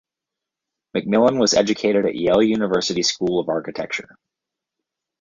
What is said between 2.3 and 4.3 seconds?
University School of Architecture.